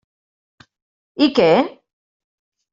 [1.27, 1.47] I què?